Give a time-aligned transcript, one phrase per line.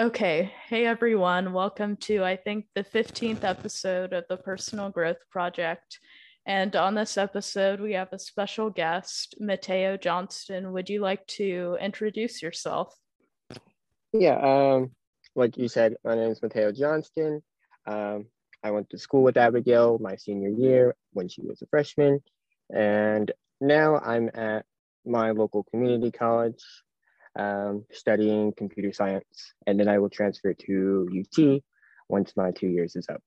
[0.00, 0.50] Okay.
[0.66, 1.52] Hey, everyone.
[1.52, 6.00] Welcome to, I think, the 15th episode of the Personal Growth Project.
[6.44, 10.72] And on this episode, we have a special guest, Matteo Johnston.
[10.72, 12.92] Would you like to introduce yourself?
[14.12, 14.40] Yeah.
[14.40, 14.90] Um,
[15.36, 17.40] like you said, my name is Matteo Johnston.
[17.86, 18.26] Um,
[18.64, 22.20] I went to school with Abigail my senior year when she was a freshman.
[22.74, 24.64] And now I'm at
[25.06, 26.64] my local community college
[27.36, 31.62] um, studying computer science, and then I will transfer to UT
[32.08, 33.22] once my two years is up.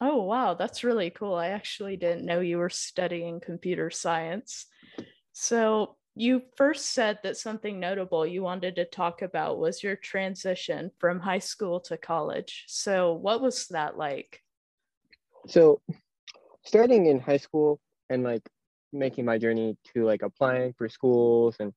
[0.00, 1.34] Oh, wow, that's really cool.
[1.34, 4.66] I actually didn't know you were studying computer science.
[5.32, 10.90] So, you first said that something notable you wanted to talk about was your transition
[10.98, 12.64] from high school to college.
[12.66, 14.40] So, what was that like?
[15.46, 15.80] So,
[16.64, 17.80] starting in high school
[18.10, 18.42] and like
[18.92, 21.72] making my journey to like applying for schools and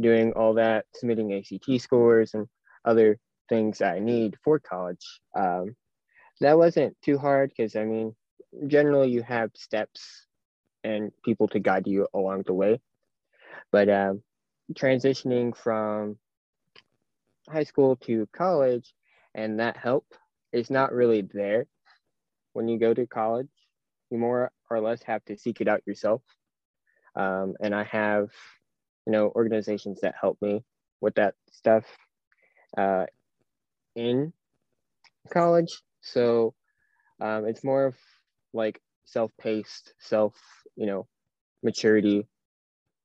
[0.00, 2.46] doing all that, submitting ACT scores and
[2.84, 3.18] other
[3.48, 5.20] things I need for college.
[5.36, 5.76] Um,
[6.40, 8.14] that wasn't too hard because I mean,
[8.66, 10.26] generally you have steps
[10.82, 12.80] and people to guide you along the way.
[13.70, 14.22] But um,
[14.74, 16.16] transitioning from
[17.48, 18.94] high school to college
[19.34, 20.06] and that help
[20.52, 21.66] is not really there
[22.52, 23.48] when you go to college.
[24.10, 26.22] You more or less have to seek it out yourself.
[27.14, 28.30] Um, and I have
[29.10, 30.62] you know organizations that help me
[31.00, 31.84] with that stuff
[32.78, 33.06] uh,
[33.96, 34.32] in
[35.32, 35.82] college.
[36.00, 36.54] So
[37.20, 37.96] um, it's more of
[38.52, 40.34] like self-paced self
[40.76, 41.08] you know
[41.64, 42.28] maturity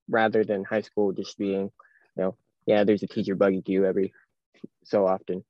[0.07, 1.71] rather than high school just being
[2.15, 2.35] you know
[2.67, 4.13] yeah there's a teacher bugging you every
[4.83, 5.43] so often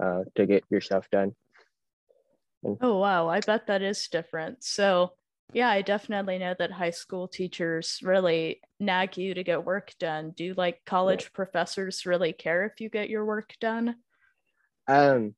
[0.00, 1.34] uh, to get your stuff done.
[2.62, 3.28] And, oh wow.
[3.28, 4.62] I bet that is different.
[4.62, 5.14] So
[5.52, 10.32] yeah, I definitely know that high school teachers really nag you to get work done.
[10.36, 11.30] Do like college yeah.
[11.34, 13.96] professors really care if you get your work done?
[14.88, 15.34] Um,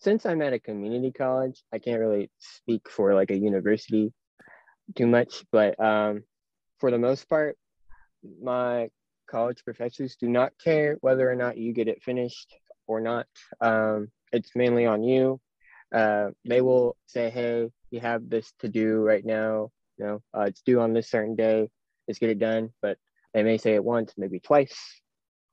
[0.00, 4.12] since I'm at a community college, I can't really speak for like a university
[4.94, 6.22] too much, but um,
[6.78, 7.56] for the most part,
[8.42, 8.88] my
[9.28, 12.54] college professors do not care whether or not you get it finished
[12.86, 13.26] or not.
[13.60, 15.40] Um, it's mainly on you.
[15.94, 20.42] Uh, they will say, hey, you have this to do right now, you know, uh,
[20.42, 21.68] it's due on this certain day,
[22.06, 22.70] let's get it done.
[22.82, 22.98] But
[23.34, 24.76] they may say it once, maybe twice,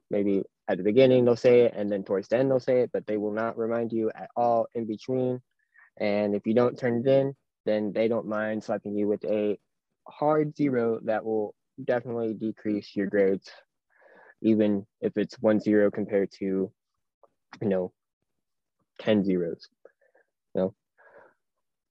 [0.09, 2.91] maybe at the beginning they'll say it, and then towards the end they'll say it,
[2.93, 5.41] but they will not remind you at all in between.
[5.99, 7.35] And if you don't turn it in,
[7.66, 9.57] then they don't mind slapping you with a
[10.07, 13.49] hard zero that will definitely decrease your grades,
[14.41, 16.72] even if it's one zero compared to,
[17.61, 17.93] you know,
[18.99, 19.67] 10 zeros.
[20.53, 20.75] You know?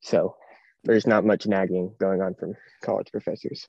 [0.02, 0.36] So
[0.84, 3.66] there's not much nagging going on from college professors.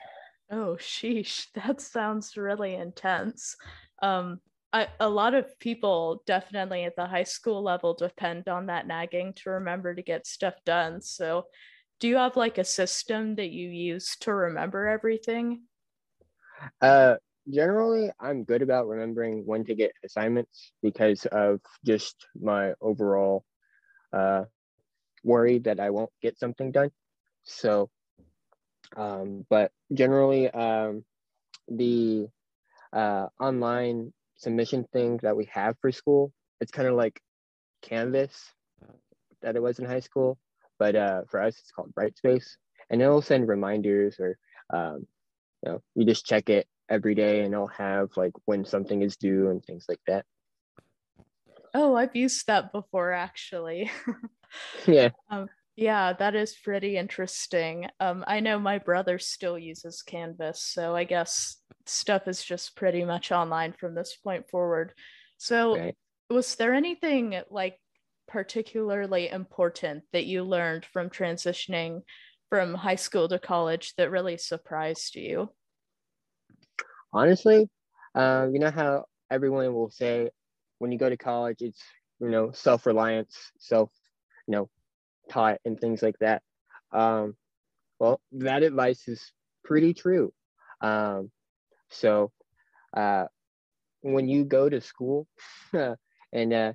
[0.51, 1.47] Oh, sheesh.
[1.53, 3.55] That sounds really intense.
[4.01, 4.39] Um,
[4.71, 9.33] I, a lot of people definitely at the high school level depend on that nagging
[9.33, 11.01] to remember to get stuff done.
[11.01, 11.45] So,
[11.99, 15.61] do you have like a system that you use to remember everything?
[16.81, 17.15] Uh,
[17.49, 23.45] generally, I'm good about remembering when to get assignments because of just my overall
[24.11, 24.45] uh,
[25.23, 26.91] worry that I won't get something done.
[27.43, 27.89] So,
[28.95, 31.03] um, but generally, um,
[31.67, 32.27] the
[32.91, 36.31] uh, online submission thing that we have for school,
[36.61, 37.19] it's kind of like
[37.81, 38.53] Canvas
[39.41, 40.37] that it was in high school,
[40.79, 42.45] but uh, for us, it's called Brightspace,
[42.89, 44.37] and it'll send reminders or
[44.73, 45.05] um,
[45.63, 49.17] you know, you just check it every day, and it'll have like when something is
[49.17, 50.25] due and things like that.
[51.73, 53.91] Oh, I've used that before actually.
[54.87, 55.09] yeah.
[55.29, 57.87] Um, yeah, that is pretty interesting.
[57.99, 63.03] Um, I know my brother still uses Canvas, so I guess stuff is just pretty
[63.03, 64.93] much online from this point forward.
[65.37, 65.95] So, right.
[66.29, 67.79] was there anything like
[68.27, 72.01] particularly important that you learned from transitioning
[72.49, 75.49] from high school to college that really surprised you?
[77.11, 77.67] Honestly,
[78.13, 80.29] uh, you know how everyone will say
[80.77, 81.81] when you go to college, it's
[82.19, 83.89] you know self reliance, self
[84.47, 84.69] you know
[85.29, 86.41] taught and things like that.
[86.91, 87.35] Um,
[87.99, 89.31] well, that advice is
[89.63, 90.33] pretty true.
[90.81, 91.31] Um,
[91.89, 92.31] so
[92.95, 93.25] uh,
[94.01, 95.27] when you go to school
[95.73, 96.73] and uh,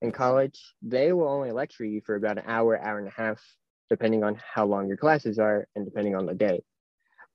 [0.00, 3.40] in college, they will only lecture you for about an hour, hour and a half,
[3.88, 6.62] depending on how long your classes are and depending on the day.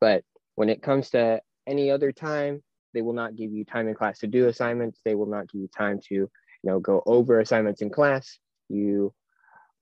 [0.01, 0.23] But
[0.55, 2.61] when it comes to any other time,
[2.93, 4.99] they will not give you time in class to do assignments.
[5.05, 6.29] They will not give you time to, you
[6.63, 8.39] know, go over assignments in class.
[8.69, 9.13] You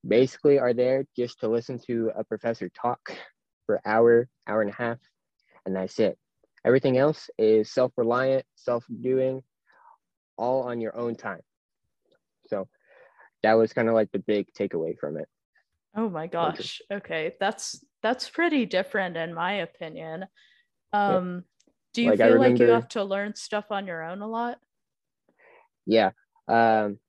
[0.07, 2.99] basically are there just to listen to a professor talk
[3.65, 4.97] for hour, hour and a half,
[5.65, 6.17] and that's it.
[6.65, 9.41] Everything else is self-reliant, self-doing,
[10.37, 11.41] all on your own time.
[12.47, 12.67] So
[13.43, 15.27] that was kind of like the big takeaway from it.
[15.95, 16.81] Oh my gosh.
[16.91, 17.35] Okay.
[17.39, 20.25] That's that's pretty different in my opinion.
[20.91, 21.41] Um yeah.
[21.93, 24.27] do you like feel remember, like you have to learn stuff on your own a
[24.27, 24.59] lot?
[25.85, 26.11] Yeah.
[26.47, 26.99] Um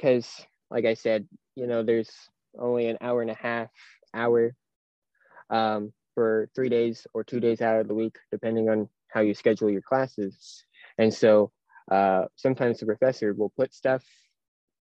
[0.00, 2.10] cuz like I said, you know, there's
[2.58, 3.70] only an hour and a half
[4.12, 4.54] hour
[5.50, 9.34] um for 3 days or 2 days out of the week depending on how you
[9.34, 10.64] schedule your classes.
[10.98, 11.50] And so
[11.90, 14.04] uh sometimes the professor will put stuff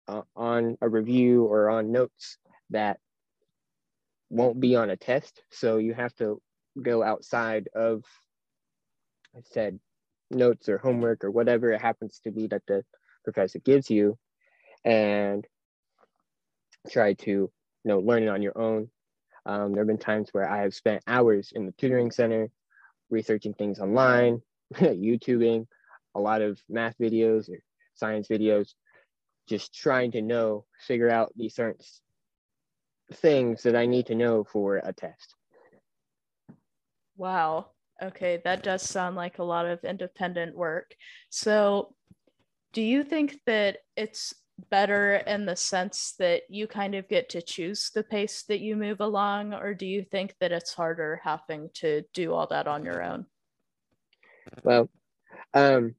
[0.08, 2.38] uh, on a review or on notes
[2.70, 3.00] that
[4.30, 5.42] won't be on a test.
[5.52, 6.42] So you have to
[6.82, 8.04] go outside of,
[9.36, 9.80] I said,
[10.30, 12.84] notes or homework or whatever it happens to be that the
[13.24, 14.18] professor gives you
[14.86, 15.46] and
[16.90, 17.52] try to you
[17.84, 18.90] know learn it on your own
[19.46, 22.50] um, there have been times where i have spent hours in the tutoring center
[23.10, 24.42] researching things online
[24.76, 25.68] youtubing
[26.16, 27.60] a lot of math videos or
[27.94, 28.74] science videos
[29.48, 31.84] just trying to know figure out these certain
[33.14, 35.36] things that I need to know for a test.
[37.18, 37.72] Wow.
[38.02, 40.96] Okay, that does sound like a lot of independent work.
[41.30, 41.94] So,
[42.74, 44.34] do you think that it's
[44.70, 48.76] better in the sense that you kind of get to choose the pace that you
[48.76, 52.84] move along, or do you think that it's harder having to do all that on
[52.86, 53.26] your own?
[54.64, 54.90] Well,
[55.54, 55.96] um,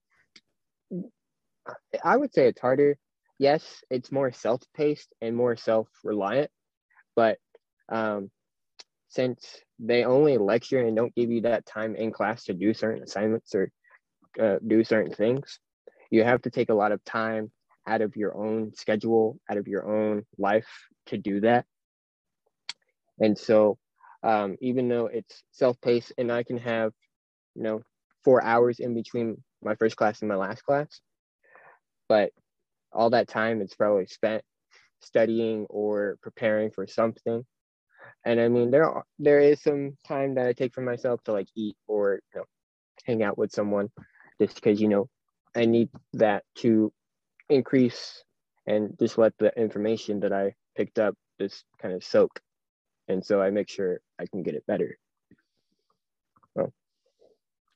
[2.03, 2.97] I would say it's harder.
[3.39, 6.51] Yes, it's more self paced and more self reliant
[7.15, 7.39] but
[7.89, 8.31] um,
[9.09, 13.03] since they only lecture and don't give you that time in class to do certain
[13.03, 13.71] assignments or
[14.41, 15.59] uh, do certain things,
[16.11, 17.51] you have to take a lot of time
[17.87, 20.69] out of your own schedule, out of your own life
[21.07, 21.67] to do that.
[23.19, 23.79] And so,
[24.23, 26.93] um, even though it's self-paced and I can have,
[27.55, 27.83] you know,
[28.25, 31.01] four hours in between my first class and my last class,
[32.09, 32.31] but
[32.93, 34.43] all that time it's probably spent
[35.01, 37.45] studying or preparing for something.
[38.25, 41.33] And I mean, there are, there is some time that I take for myself to
[41.33, 42.47] like eat or you know
[43.05, 43.91] hang out with someone,
[44.41, 45.09] just because you know
[45.57, 46.93] I need that to
[47.55, 48.23] increase
[48.67, 52.41] and just let the information that I picked up just kind of soak.
[53.09, 54.99] And so I make sure I can get it better.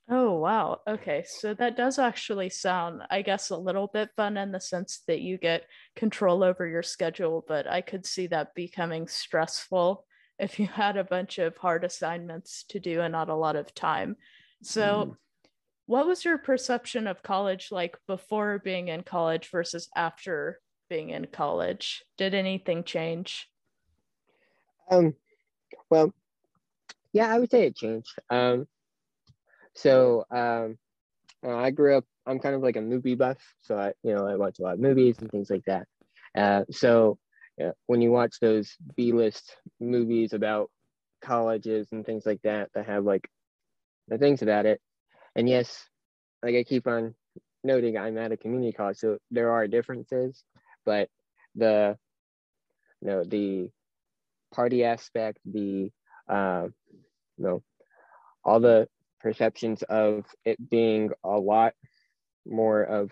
[0.08, 0.82] Oh, wow.
[0.86, 1.24] Okay.
[1.26, 5.20] So that does actually sound, I guess, a little bit fun in the sense that
[5.20, 5.64] you get
[5.96, 10.04] control over your schedule, but I could see that becoming stressful
[10.38, 13.74] if you had a bunch of hard assignments to do and not a lot of
[13.74, 14.16] time.
[14.62, 15.16] So, mm.
[15.86, 21.26] What was your perception of college like before being in college versus after being in
[21.26, 22.04] college?
[22.18, 23.48] Did anything change?
[24.90, 25.14] Um,
[25.90, 26.12] well,
[27.12, 28.12] yeah, I would say it changed.
[28.30, 28.66] Um,
[29.74, 30.78] so um,
[31.44, 32.04] uh, I grew up.
[32.26, 34.74] I'm kind of like a movie buff, so I, you know, I watch a lot
[34.74, 35.86] of movies and things like that.
[36.36, 37.18] Uh, so
[37.86, 40.70] when you watch those B-list movies about
[41.22, 43.28] colleges and things like that that have like
[44.08, 44.80] the things about it,
[45.36, 45.86] and yes,
[46.42, 47.14] like I keep on
[47.62, 50.42] noting, I'm at a community college, so there are differences,
[50.84, 51.10] but
[51.54, 51.96] the
[53.02, 53.68] you know the
[54.52, 55.90] party aspect, the
[56.28, 56.68] uh,
[57.36, 57.62] you know
[58.44, 58.88] all the
[59.20, 61.74] perceptions of it being a lot
[62.46, 63.10] more of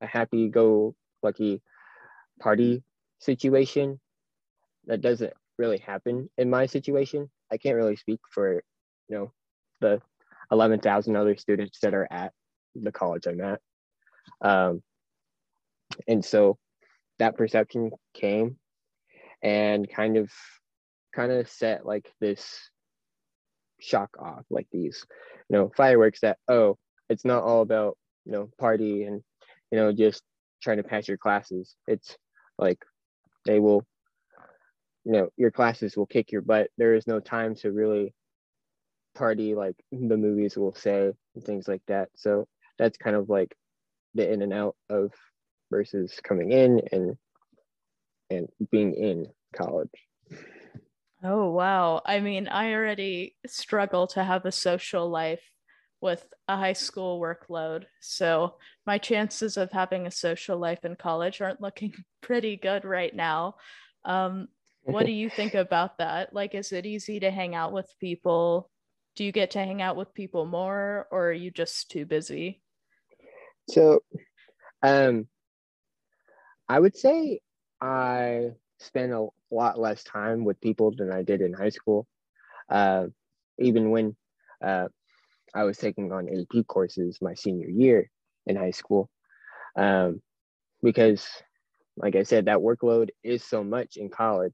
[0.00, 1.62] a happy go lucky
[2.40, 2.82] party
[3.20, 4.00] situation
[4.86, 7.30] that doesn't really happen in my situation.
[7.52, 8.54] I can't really speak for
[9.08, 9.32] you know
[9.80, 10.02] the
[10.50, 12.32] 11,000 other students that are at
[12.74, 13.60] the college i'm at.
[14.40, 14.82] Um,
[16.06, 16.58] and so
[17.18, 18.56] that perception came
[19.42, 20.30] and kind of
[21.14, 22.70] kind of set like this
[23.80, 25.04] shock off like these
[25.48, 26.76] you know fireworks that oh
[27.08, 29.22] it's not all about you know party and
[29.70, 30.22] you know just
[30.62, 31.76] trying to pass your classes.
[31.86, 32.16] It's
[32.58, 32.78] like
[33.44, 33.84] they will
[35.04, 36.68] you know your classes will kick your butt.
[36.76, 38.14] There is no time to really
[39.16, 42.46] party like the movies will say and things like that so
[42.78, 43.56] that's kind of like
[44.14, 45.12] the in and out of
[45.70, 47.16] versus coming in and
[48.30, 49.90] and being in college
[51.22, 52.02] Oh, wow.
[52.04, 55.42] I mean, I already struggle to have a social life
[56.00, 57.84] with a high school workload.
[58.00, 58.56] So
[58.86, 63.56] my chances of having a social life in college aren't looking pretty good right now.
[64.04, 64.48] Um,
[64.84, 66.34] what do you think about that?
[66.34, 68.70] Like, is it easy to hang out with people?
[69.16, 72.60] Do you get to hang out with people more, or are you just too busy?
[73.70, 74.00] So,
[74.82, 75.26] um,
[76.68, 77.40] I would say
[77.80, 82.06] I spend a lot less time with people than I did in high school.
[82.68, 83.06] Uh,
[83.58, 84.14] even when
[84.62, 84.88] uh,
[85.54, 88.10] I was taking on AP courses my senior year
[88.46, 89.08] in high school,
[89.76, 90.20] um,
[90.82, 91.26] because
[91.96, 94.52] like I said, that workload is so much in college.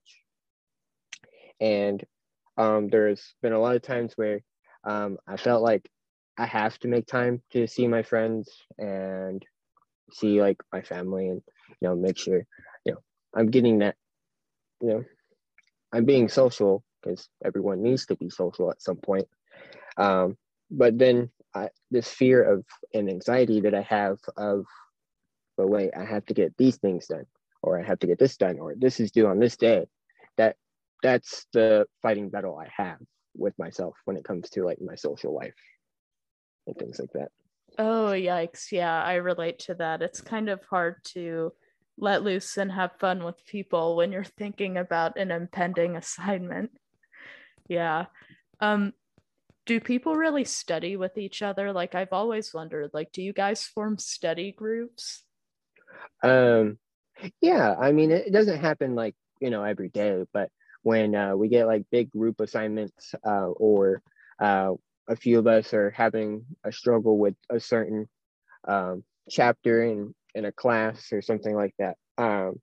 [1.61, 2.05] And
[2.57, 4.41] um, there's been a lot of times where
[4.85, 5.89] um, I felt like
[6.39, 9.45] I have to make time to see my friends and
[10.13, 11.43] see like my family and
[11.81, 12.45] you know make sure
[12.85, 12.99] you know
[13.35, 13.97] I'm getting that
[14.81, 15.05] you know
[15.93, 19.27] I'm being social because everyone needs to be social at some point.
[19.97, 20.37] Um,
[20.71, 24.65] but then I, this fear of and anxiety that I have of
[25.57, 27.27] but wait, I have to get these things done,
[27.63, 29.87] or I have to get this done, or this is due on this day.
[30.39, 30.57] That
[31.03, 32.99] that's the fighting battle I have
[33.37, 35.55] with myself when it comes to like my social life
[36.67, 37.31] and things like that.
[37.79, 38.71] Oh yikes.
[38.71, 40.03] Yeah, I relate to that.
[40.03, 41.53] It's kind of hard to
[41.99, 46.71] let loose and have fun with people when you're thinking about an impending assignment.
[47.69, 48.07] Yeah.
[48.61, 48.93] Um
[49.65, 51.73] do people really study with each other?
[51.73, 55.25] Like I've always wondered, like do you guys form study groups?
[56.23, 56.79] Um,
[57.41, 60.51] yeah, I mean, it, doesn't happen like, you know, every day, but
[60.83, 64.03] when uh, we get like big group assignments uh, or
[64.41, 64.73] uh,
[65.09, 68.09] a few of us are having a struggle with a certain
[68.67, 72.61] um, chapter in, in a class or something like that, um,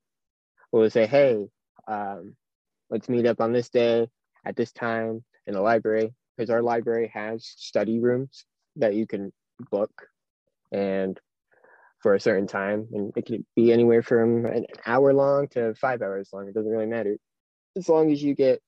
[0.72, 1.46] we'll say, hey,
[1.88, 2.34] um,
[2.90, 4.08] let's meet up on this day
[4.44, 8.44] at this time in the library because our library has study rooms
[8.76, 9.32] that you can
[9.70, 9.90] book
[10.72, 11.18] and
[12.00, 16.00] for a certain time and it could be anywhere from an hour long to five
[16.00, 17.16] hours long it doesn't really matter
[17.76, 18.60] as long as you get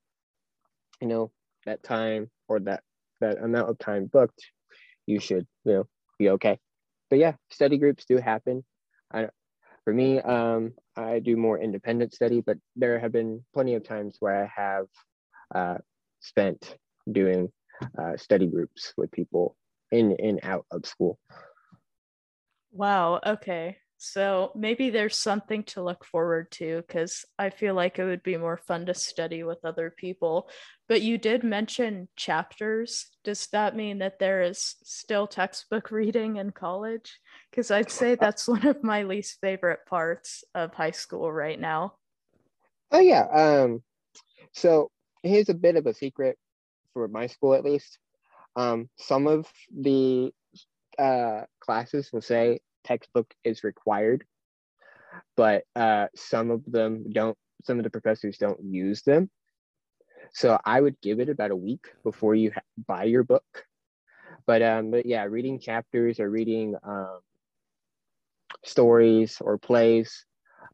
[1.01, 1.31] you know
[1.67, 2.83] that time or that
[3.21, 4.43] that amount of time booked
[5.07, 5.85] you should you know
[6.19, 6.59] be okay
[7.11, 8.65] but yeah study groups do happen
[9.13, 9.29] i
[9.85, 14.17] for me um i do more independent study but there have been plenty of times
[14.21, 14.87] where i have
[15.55, 15.79] uh,
[16.21, 16.77] spent
[17.11, 17.51] doing
[17.99, 19.57] uh, study groups with people
[19.91, 21.19] in and out of school
[22.73, 23.21] Wow.
[23.25, 23.77] Okay.
[24.05, 28.37] So maybe there's something to look forward to because I feel like it would be
[28.37, 30.51] more fun to study with other people.
[30.89, 33.07] But you did mention chapters.
[33.23, 37.21] Does that mean that there is still textbook reading in college?
[37.49, 41.95] Because I'd say that's one of my least favorite parts of high school right now.
[42.91, 43.27] Oh, yeah.
[43.27, 43.85] Um,
[44.51, 44.91] so
[45.23, 46.37] here's a bit of a secret
[46.93, 48.01] for my school, at least.
[48.57, 50.33] Um, some of the
[50.99, 54.25] uh, classes will say textbook is required,
[55.37, 57.37] but uh, some of them don't.
[57.65, 59.31] Some of the professors don't use them.
[60.33, 63.45] So I would give it about a week before you ha- buy your book.
[64.47, 67.21] But um, but yeah, reading chapters or reading um,
[68.65, 70.25] stories or plays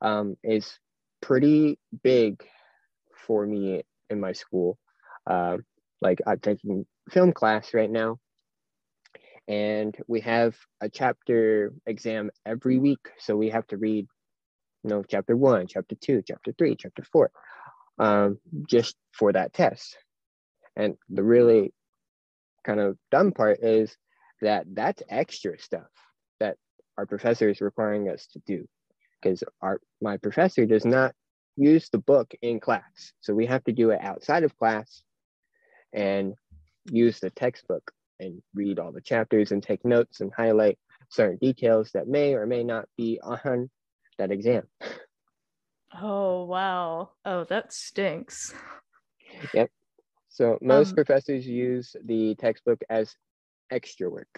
[0.01, 0.79] um, is
[1.21, 2.43] pretty big
[3.27, 4.79] for me in my school.
[5.27, 5.59] Uh,
[6.01, 8.19] like I'm taking film class right now,
[9.49, 14.07] and we have a chapter exam every week so we have to read
[14.85, 17.31] you know chapter one chapter two chapter three chapter four
[17.99, 18.39] um,
[18.69, 19.97] just for that test.
[20.77, 21.73] And the really
[22.65, 23.97] kind of dumb part is
[24.41, 25.89] that that's extra stuff
[26.39, 26.57] that
[26.97, 28.67] our professor is requiring us to do
[29.21, 31.13] because our my professor does not
[31.57, 33.13] use the book in class.
[33.21, 35.03] So we have to do it outside of class
[35.93, 36.35] and
[36.91, 40.79] use the textbook and read all the chapters and take notes and highlight
[41.11, 43.71] certain details that may or may not be on
[44.19, 44.65] that exam.
[46.01, 47.11] Oh, wow.
[47.25, 48.55] Oh, that stinks.
[49.55, 49.71] Yep.
[50.29, 53.15] So most um, professors use the textbook as
[53.71, 54.29] extra work.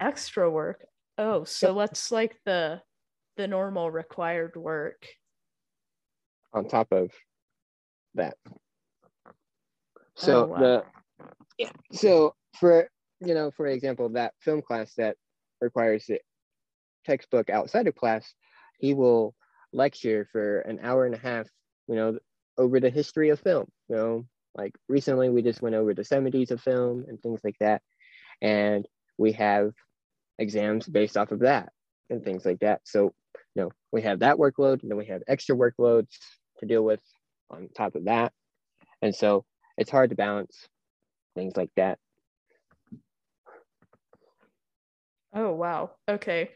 [0.00, 0.84] Extra work.
[1.16, 1.76] Oh, so yep.
[1.76, 2.82] what's like the
[3.36, 5.06] the normal required work
[6.52, 7.10] on top of
[8.14, 8.36] that.
[10.16, 10.58] So oh, wow.
[10.58, 10.84] the
[11.58, 11.70] yeah.
[11.92, 12.88] So for
[13.20, 15.16] you know, for example, that film class that
[15.60, 16.18] requires the
[17.04, 18.34] textbook outside of class,
[18.78, 19.34] he will
[19.72, 21.46] lecture for an hour and a half,
[21.88, 22.18] you know,
[22.58, 23.66] over the history of film.
[23.88, 27.56] You know, like recently we just went over the 70s of film and things like
[27.60, 27.82] that.
[28.40, 28.86] And
[29.18, 29.72] we have
[30.38, 31.70] exams based off of that
[32.10, 32.80] and things like that.
[32.84, 33.14] So,
[33.54, 36.10] you know, we have that workload and then we have extra workloads
[36.58, 37.00] to deal with
[37.50, 38.32] on top of that.
[39.02, 39.44] And so
[39.76, 40.68] it's hard to balance
[41.34, 41.98] things like that.
[45.34, 45.90] Oh, wow.
[46.08, 46.50] Okay.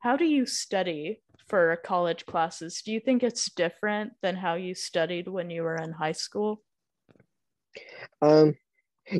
[0.00, 2.82] How do you study for college classes?
[2.84, 6.62] Do you think it's different than how you studied when you were in high school?
[8.22, 8.54] Um,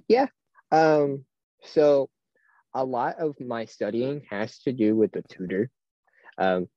[0.08, 0.26] yeah.
[0.70, 1.24] Um,
[1.64, 2.08] so
[2.74, 5.70] a lot of my studying has to do with the tutor.
[6.36, 6.68] Um,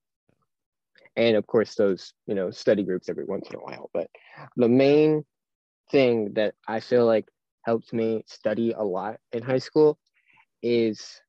[1.16, 3.92] and of course those, you know, study groups every once in a while.
[3.94, 4.10] But
[4.56, 5.24] the main
[5.92, 7.28] thing that I feel like
[7.64, 10.00] helped me study a lot in high school
[10.64, 11.22] is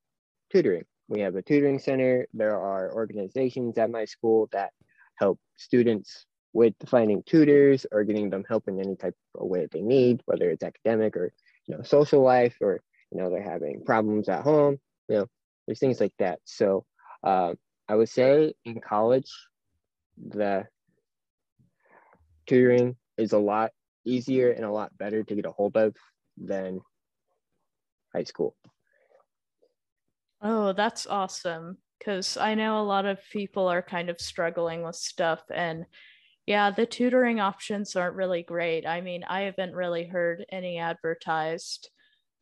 [0.53, 2.27] tutoring we have a tutoring center.
[2.33, 4.71] There are organizations at my school that
[5.17, 9.83] help students with finding tutors or getting them help in any type of way they
[9.83, 11.33] need, whether it's academic or
[11.67, 12.81] you know social life or
[13.11, 14.79] you know they're having problems at home.
[15.09, 15.27] You know,
[15.67, 16.41] there's things like that.
[16.45, 16.87] So
[17.23, 17.55] uh,
[17.89, 19.31] I would say in college,
[20.17, 20.67] the
[22.47, 23.73] tutoring is a lot
[24.07, 25.95] easier and a lot better to get a hold of
[26.39, 26.81] than
[28.15, 28.57] high school.
[30.43, 31.79] Oh, that's awesome.
[31.99, 35.43] Because I know a lot of people are kind of struggling with stuff.
[35.55, 35.87] And
[36.47, 38.85] yeah, the tutoring options aren't really great.
[38.85, 41.89] I mean, I haven't really heard any advertised.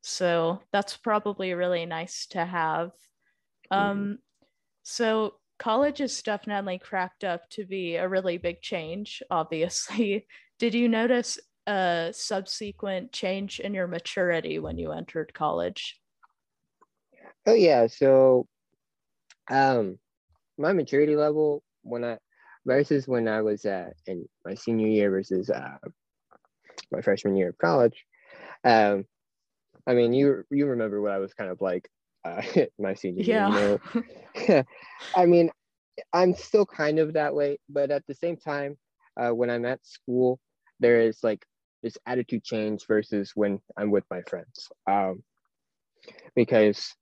[0.03, 2.93] So that's probably really nice to have.
[3.71, 3.75] Mm-hmm.
[3.75, 4.19] Um,
[4.83, 10.27] so college is definitely cracked up to be a really big change, obviously.
[10.59, 16.01] Did you notice a subsequent change in your maturity when you entered college?
[17.47, 18.47] Oh yeah, so
[19.51, 19.99] um
[20.59, 22.19] my maturity level when I
[22.67, 25.79] versus when I was uh, in my senior year versus uh,
[26.93, 28.05] my freshman year of college.
[28.65, 29.05] Um,
[29.87, 31.89] I mean, you you remember what I was kind of like
[32.25, 32.43] uh,
[32.79, 33.49] my senior yeah.
[33.49, 33.81] year.
[34.35, 34.65] You know?
[35.17, 35.51] I mean,
[36.13, 38.77] I'm still kind of that way, but at the same time,
[39.21, 40.39] uh, when I'm at school,
[40.79, 41.45] there is like
[41.83, 44.69] this attitude change versus when I'm with my friends.
[44.87, 45.23] Um,
[46.35, 46.95] because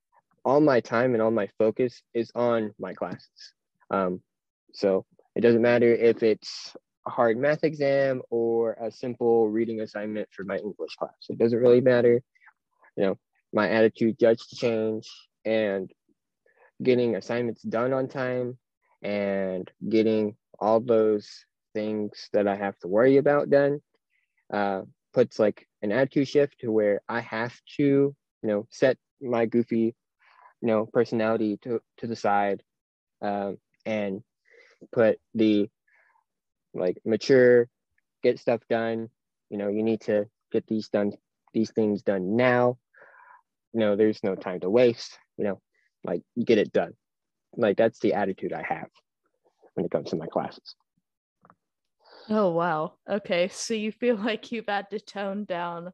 [0.48, 3.52] all my time and all my focus is on my classes.
[3.90, 4.22] Um,
[4.72, 5.04] so
[5.36, 6.74] it doesn't matter if it's
[7.06, 11.20] a hard math exam or a simple reading assignment for my English class.
[11.28, 12.22] It doesn't really matter.
[12.96, 13.18] You know,
[13.52, 15.06] my attitude does change
[15.44, 15.90] and
[16.82, 18.56] getting assignments done on time
[19.02, 21.28] and getting all those
[21.74, 23.80] things that I have to worry about done
[24.50, 24.80] uh,
[25.12, 29.94] puts like an attitude shift to where I have to, you know, set my goofy,
[30.60, 32.62] you know, personality to to the side,
[33.22, 34.22] um, and
[34.92, 35.68] put the
[36.74, 37.68] like mature,
[38.22, 39.08] get stuff done.
[39.50, 41.12] You know, you need to get these done,
[41.54, 42.78] these things done now.
[43.72, 45.18] You know, there's no time to waste.
[45.36, 45.60] You know,
[46.04, 46.94] like get it done.
[47.56, 48.88] Like that's the attitude I have
[49.74, 50.74] when it comes to my classes.
[52.28, 52.94] Oh wow.
[53.08, 53.48] Okay.
[53.48, 55.92] So you feel like you've had to tone down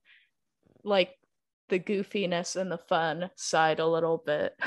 [0.83, 1.11] like
[1.69, 4.59] the goofiness and the fun side a little bit.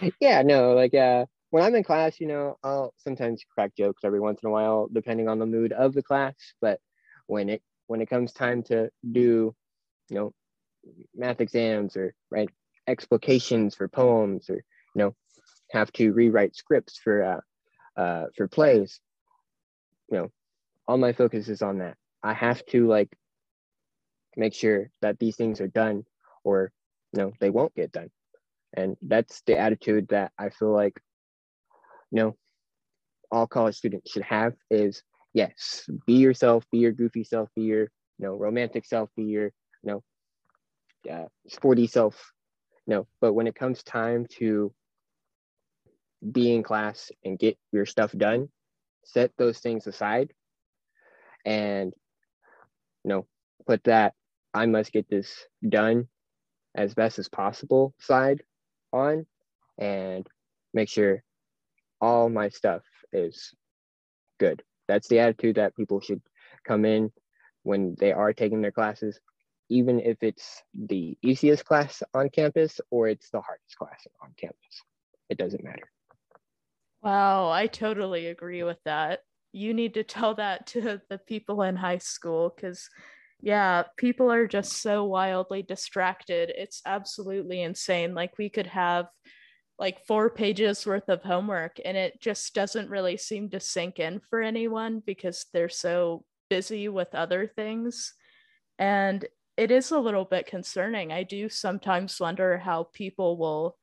[0.20, 4.20] yeah, no, like uh when I'm in class, you know, I'll sometimes crack jokes every
[4.20, 6.34] once in a while, depending on the mood of the class.
[6.60, 6.80] But
[7.26, 9.54] when it when it comes time to do,
[10.10, 10.32] you know,
[11.14, 12.50] math exams or write
[12.86, 14.62] explications for poems or you
[14.94, 15.14] know
[15.70, 19.00] have to rewrite scripts for uh, uh for plays,
[20.10, 20.30] you know,
[20.86, 21.96] all my focus is on that.
[22.22, 23.16] I have to like
[24.36, 26.04] make sure that these things are done
[26.44, 26.72] or
[27.12, 28.10] you know they won't get done.
[28.74, 31.00] And that's the attitude that I feel like
[32.10, 32.36] you know
[33.30, 37.82] all college students should have is yes, be yourself, be your goofy self, be your
[37.82, 39.46] you know romantic self, be your
[39.82, 40.02] you
[41.04, 42.32] know uh, sporty self.
[42.86, 44.72] No, but when it comes time to
[46.32, 48.48] be in class and get your stuff done,
[49.04, 50.32] set those things aside
[51.44, 51.92] and
[53.04, 53.26] you know
[53.66, 54.14] put that
[54.56, 56.08] i must get this done
[56.76, 58.42] as best as possible side
[58.92, 59.26] on
[59.78, 60.26] and
[60.74, 61.22] make sure
[62.00, 63.54] all my stuff is
[64.38, 64.62] good.
[64.88, 66.20] That's the attitude that people should
[66.66, 67.10] come in
[67.62, 69.18] when they are taking their classes
[69.68, 74.82] even if it's the easiest class on campus or it's the hardest class on campus.
[75.28, 75.90] It doesn't matter.
[77.02, 79.20] Wow i totally agree with that.
[79.52, 82.88] You need to tell that to the people in high school because
[83.40, 86.52] yeah people are just so wildly distracted.
[86.54, 88.14] It's absolutely insane.
[88.14, 89.06] Like we could have
[89.78, 94.20] like four pages worth of homework and it just doesn't really seem to sink in
[94.30, 98.14] for anyone because they're so busy with other things.
[98.78, 99.24] And
[99.56, 101.12] it is a little bit concerning.
[101.12, 103.76] I do sometimes wonder how people will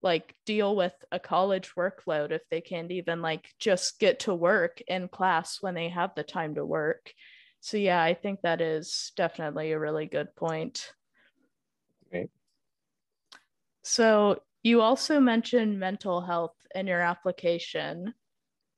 [0.00, 4.80] like deal with a college workload if they can't even like just get to work
[4.86, 7.12] in class when they have the time to work.
[7.60, 10.92] So yeah, I think that is definitely a really good point.
[12.06, 12.28] Okay.
[13.82, 18.14] So you also mentioned mental health in your application.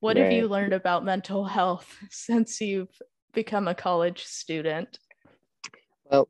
[0.00, 0.24] What right.
[0.24, 2.96] have you learned about mental health since you've
[3.32, 4.98] become a college student?
[6.10, 6.28] Well,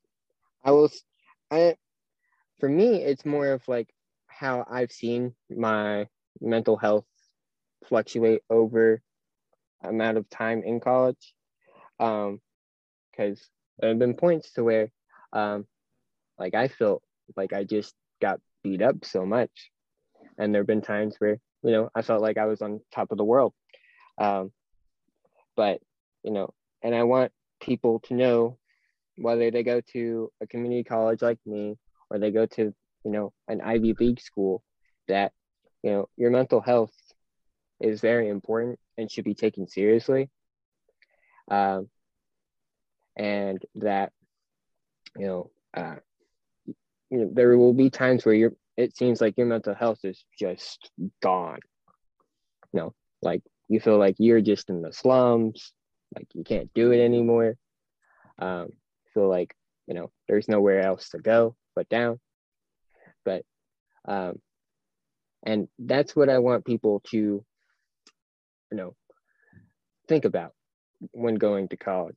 [0.65, 1.03] I was
[1.51, 1.77] I
[2.59, 3.93] for me it's more of like
[4.27, 6.09] how I've seen my
[6.41, 7.07] mental health
[7.87, 9.03] fluctuate over
[9.83, 11.35] amount of time in college.
[12.01, 12.41] Um,
[13.11, 14.91] because there have been points to where,
[15.33, 15.67] um,
[16.39, 17.03] like I felt
[17.37, 19.51] like I just got beat up so much,
[20.39, 23.13] and there have been times where you know I felt like I was on top
[23.13, 23.53] of the world.
[24.19, 24.53] Um,
[25.57, 25.81] but
[26.23, 28.59] you know, and I want people to know
[29.17, 31.77] whether they go to a community college like me
[32.09, 34.63] or they go to you know an Ivy League school
[35.09, 35.33] that
[35.83, 36.95] you know your mental health
[37.81, 40.31] is very important and should be taken seriously.
[41.51, 41.89] Um,
[43.17, 44.13] and that
[45.17, 45.97] you know, uh,
[46.67, 50.25] you know there will be times where you're it seems like your mental health is
[50.39, 50.91] just
[51.23, 51.59] gone.
[52.73, 55.73] You know like you feel like you're just in the slums
[56.15, 57.57] like you can't do it anymore.
[58.39, 58.69] Um
[59.13, 59.55] feel like
[59.87, 62.21] you know there's nowhere else to go but down.
[63.25, 63.45] But
[64.07, 64.39] um
[65.43, 67.45] and that's what i want people to you
[68.77, 68.95] know
[70.09, 70.53] think about
[71.13, 72.17] when going to college.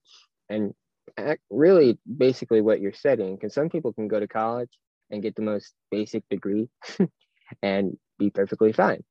[0.49, 0.73] And
[1.49, 4.69] really basically what you're studying because some people can go to college
[5.11, 6.69] and get the most basic degree
[7.61, 9.03] and be perfectly fine.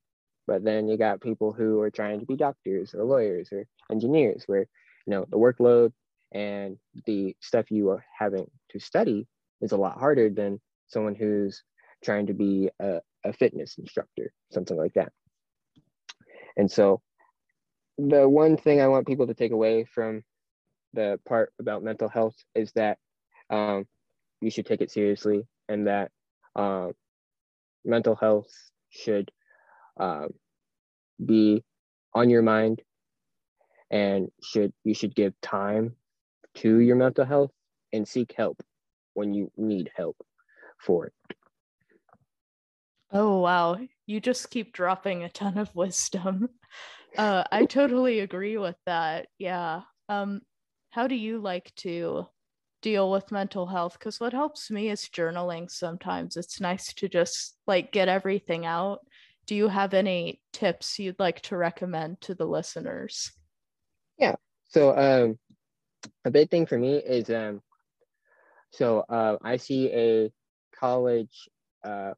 [0.47, 4.43] But then you got people who are trying to be doctors or lawyers or engineers
[4.47, 4.67] where
[5.07, 5.93] you know the workload
[6.33, 9.27] and the stuff you are having to study
[9.61, 11.63] is a lot harder than someone who's
[12.03, 15.11] trying to be a, a fitness instructor something like that.
[16.57, 17.01] And so
[17.97, 20.23] the one thing i want people to take away from
[20.93, 22.97] the part about mental health is that
[23.49, 23.85] um,
[24.41, 26.11] you should take it seriously and that
[26.55, 26.93] um,
[27.83, 28.49] mental health
[28.89, 29.31] should
[29.99, 30.29] um,
[31.23, 31.63] be
[32.13, 32.81] on your mind
[33.91, 35.95] and should you should give time
[36.55, 37.51] to your mental health
[37.91, 38.61] and seek help
[39.13, 40.17] when you need help
[40.79, 41.13] for it.
[43.11, 43.77] Oh wow,
[44.07, 46.49] you just keep dropping a ton of wisdom.
[47.17, 49.27] Uh, I totally agree with that.
[49.37, 49.81] Yeah.
[50.09, 50.41] Um,
[50.89, 52.27] how do you like to
[52.83, 57.55] deal with mental health because what helps me is journaling sometimes it's nice to just
[57.65, 58.99] like get everything out
[59.47, 63.31] do you have any tips you'd like to recommend to the listeners
[64.19, 64.35] yeah
[64.67, 65.39] so um
[66.25, 67.61] a big thing for me is um
[68.71, 70.29] so uh, i see a
[70.77, 71.47] college
[71.85, 72.11] uh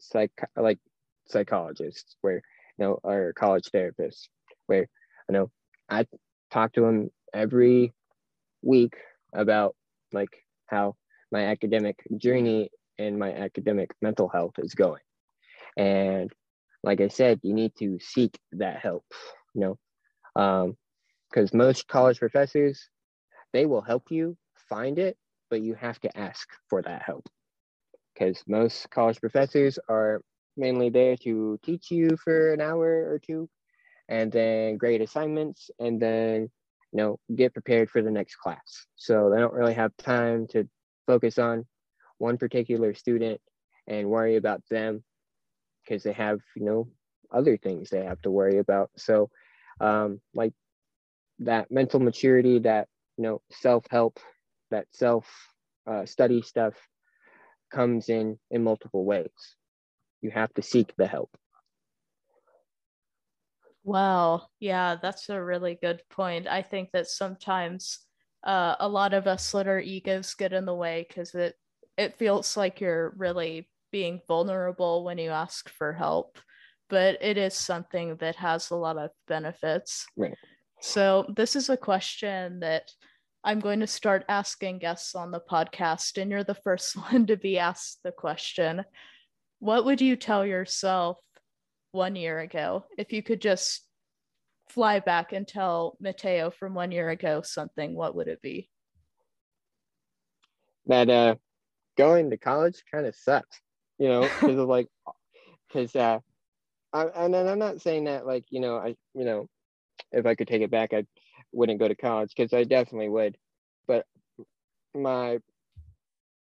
[0.00, 0.80] psych like
[1.28, 2.42] psychologist where
[2.78, 4.28] you know or college therapist
[4.66, 4.86] where
[5.28, 5.50] I know
[5.88, 6.06] i
[6.50, 7.92] talk to him every
[8.62, 8.94] week
[9.34, 9.74] about
[10.12, 10.30] like
[10.66, 10.94] how
[11.30, 15.02] my academic journey and my academic mental health is going.
[15.76, 16.30] And
[16.82, 19.04] like I said, you need to seek that help,
[19.54, 19.60] you
[20.34, 20.74] know,
[21.30, 22.88] because um, most college professors,
[23.52, 24.36] they will help you
[24.68, 25.16] find it,
[25.50, 27.26] but you have to ask for that help.
[28.12, 30.22] Because most college professors are
[30.56, 33.48] mainly there to teach you for an hour or two
[34.08, 36.50] and then grade assignments and then
[36.92, 38.86] you know, get prepared for the next class.
[38.96, 40.68] So they don't really have time to
[41.06, 41.66] focus on
[42.18, 43.40] one particular student
[43.86, 45.02] and worry about them
[45.82, 46.88] because they have, you know,
[47.32, 48.90] other things they have to worry about.
[48.96, 49.30] So,
[49.80, 50.52] um, like
[51.40, 54.20] that mental maturity, that, you know, self help,
[54.70, 55.26] that self
[55.86, 56.74] uh, study stuff
[57.72, 59.30] comes in in multiple ways.
[60.22, 61.30] You have to seek the help.
[63.84, 64.46] Wow.
[64.60, 66.46] Yeah, that's a really good point.
[66.46, 67.98] I think that sometimes
[68.44, 71.54] uh, a lot of us let our egos get in the way because it
[71.98, 76.38] it feels like you're really being vulnerable when you ask for help,
[76.88, 80.06] but it is something that has a lot of benefits.
[80.16, 80.34] Right.
[80.80, 82.90] So this is a question that
[83.44, 87.36] I'm going to start asking guests on the podcast, and you're the first one to
[87.36, 88.84] be asked the question.
[89.62, 91.18] What would you tell yourself
[91.92, 93.86] one year ago, if you could just
[94.70, 98.68] fly back and tell Matteo from one year ago something, what would it be?
[100.86, 101.36] That uh,
[101.96, 103.60] going to college kind of sucks,
[104.00, 104.88] you know, because of like,
[105.68, 106.18] because uh,
[106.92, 109.46] I, and then I'm not saying that like you know I you know
[110.10, 111.06] if I could take it back I
[111.52, 113.36] wouldn't go to college because I definitely would,
[113.86, 114.06] but
[114.92, 115.38] my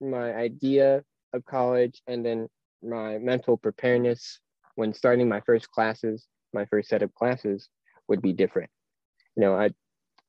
[0.01, 2.49] my idea of college and then
[2.85, 4.39] my mental preparedness
[4.75, 7.69] when starting my first classes, my first set of classes
[8.07, 8.69] would be different.
[9.35, 9.71] You know, I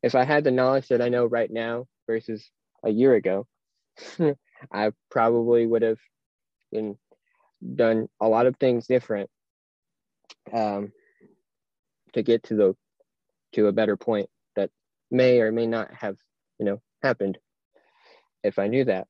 [0.03, 2.51] if I had the knowledge that I know right now versus
[2.85, 3.47] a year ago,
[4.73, 5.99] I probably would have
[6.73, 6.97] been
[7.75, 9.31] done a lot of things different
[10.53, 10.93] um,
[12.13, 12.77] to get to the
[13.53, 14.71] to a better point that
[15.11, 16.17] may or may not have
[16.59, 17.39] you know happened
[18.43, 19.09] if I knew that.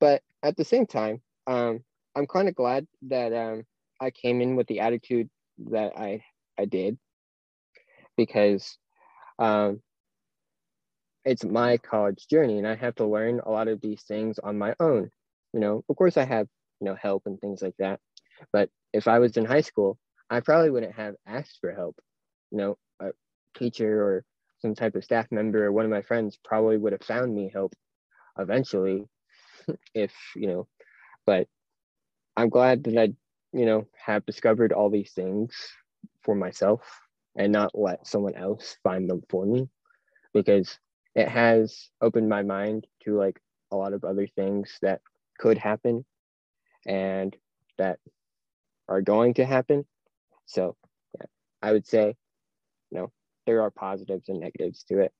[0.00, 1.82] But at the same time, um,
[2.18, 3.64] I'm kind of glad that um,
[4.00, 5.30] I came in with the attitude
[5.70, 6.24] that I
[6.58, 6.98] I did
[8.16, 8.78] because
[9.38, 9.80] um,
[11.24, 14.58] it's my college journey and I have to learn a lot of these things on
[14.58, 15.10] my own.
[15.52, 16.48] You know, of course I have
[16.80, 18.00] you know help and things like that,
[18.52, 19.98] But if I was in high school,
[20.30, 21.96] I probably wouldn't have asked for help.
[22.52, 23.12] You know, a
[23.58, 24.24] teacher or
[24.60, 27.50] some type of staff member or one of my friends probably would have found me
[27.52, 27.74] help
[28.38, 29.04] eventually
[29.94, 30.68] if, you know,
[31.26, 31.48] but
[32.38, 33.04] I'm glad that I,
[33.52, 35.56] you know, have discovered all these things
[36.22, 36.82] for myself
[37.36, 39.68] and not let someone else find them for me
[40.32, 40.78] because
[41.16, 43.40] it has opened my mind to like
[43.72, 45.00] a lot of other things that
[45.40, 46.04] could happen
[46.86, 47.36] and
[47.76, 47.98] that
[48.88, 49.84] are going to happen.
[50.46, 50.76] So
[51.18, 51.26] yeah,
[51.60, 52.14] I would say,
[52.92, 53.12] you know,
[53.46, 55.12] there are positives and negatives to it.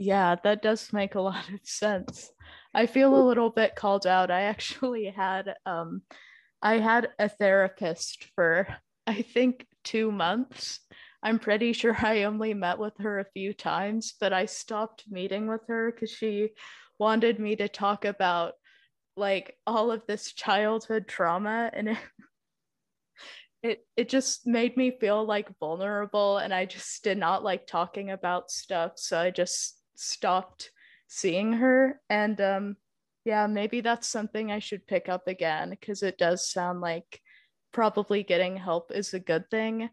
[0.00, 2.32] Yeah, that does make a lot of sense.
[2.74, 4.30] I feel a little bit called out.
[4.30, 6.02] I actually had um
[6.62, 8.68] I had a therapist for
[9.06, 10.80] I think 2 months.
[11.22, 15.48] I'm pretty sure I only met with her a few times, but I stopped meeting
[15.48, 16.50] with her cuz she
[16.98, 18.54] wanted me to talk about
[19.16, 21.98] like all of this childhood trauma and it,
[23.62, 28.10] it it just made me feel like vulnerable and I just did not like talking
[28.10, 30.70] about stuff so I just stopped
[31.08, 32.76] seeing her and um
[33.24, 37.20] yeah maybe that's something I should pick up again because it does sound like
[37.72, 39.90] probably getting help is a good thing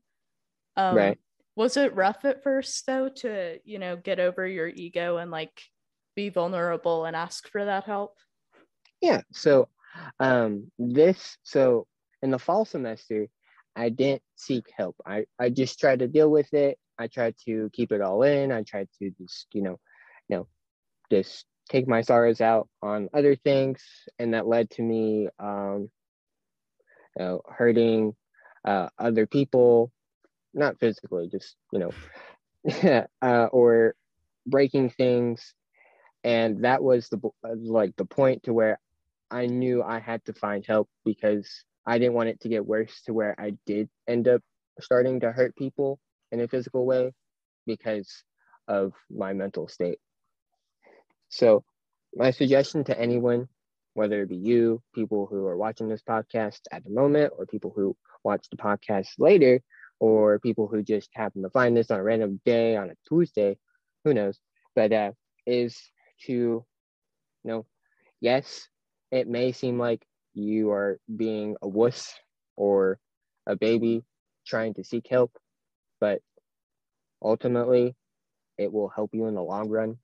[0.76, 1.18] um right
[1.56, 5.62] was it rough at first though to you know get over your ego and like
[6.16, 8.16] be vulnerable and ask for that help
[9.02, 9.68] yeah so
[10.20, 11.88] um this so
[12.22, 13.28] in the fall semester
[13.78, 14.96] I didn't seek help.
[15.06, 16.80] I, I just tried to deal with it.
[16.98, 18.52] I tried to keep it all in.
[18.52, 19.80] I tried to just, you know,
[20.30, 20.48] you know,
[21.12, 23.84] just take my sorrows out on other things.
[24.20, 25.90] And that led to me um,
[27.18, 28.16] you know, hurting
[28.66, 29.92] uh, other people,
[30.54, 33.96] not physically, just, you know, uh, or
[34.46, 35.54] breaking things.
[36.24, 38.80] And that was the like the point to where
[39.32, 43.02] I knew I had to find help because I didn't want it to get worse
[43.06, 44.42] to where I did end up
[44.80, 46.00] starting to hurt people
[46.32, 47.14] in a physical way
[47.66, 48.24] because
[48.68, 50.00] of my mental state.
[51.30, 51.64] So,
[52.16, 53.48] my suggestion to anyone,
[53.94, 57.74] whether it be you, people who are watching this podcast at the moment, or people
[57.76, 59.62] who watch the podcast later,
[60.00, 63.58] or people who just happen to find this on a random day on a Tuesday,
[64.04, 64.40] who knows,
[64.76, 65.12] but uh,
[65.46, 65.78] is
[66.26, 66.66] to, you
[67.44, 67.66] know,
[68.22, 68.68] yes,
[69.12, 72.14] it may seem like you are being a wuss
[72.56, 73.00] or
[73.48, 74.04] a baby
[74.46, 75.32] trying to seek help,
[76.00, 76.22] but
[77.22, 77.96] ultimately
[78.58, 79.98] it will help you in the long run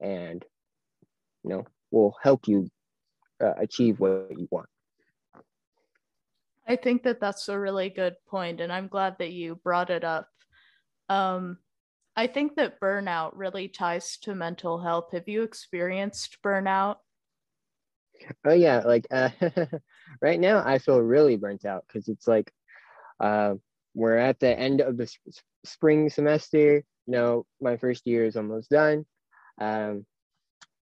[0.00, 0.44] and
[1.46, 2.68] you know will help you
[3.40, 4.68] uh, achieve what you want.
[6.66, 10.02] I think that that's a really good point and i'm glad that you brought it
[10.04, 10.28] up.
[11.08, 11.58] Um,
[12.16, 15.12] i think that burnout really ties to mental health.
[15.12, 16.96] Have you experienced burnout?
[18.44, 19.30] Oh yeah, like uh,
[20.20, 22.50] right now I feel really burnt out because it's like
[23.20, 23.54] uh,
[23.94, 26.82] we're at the end of the sp- spring semester.
[27.06, 29.06] You know, my first year is almost done,
[29.60, 30.04] um,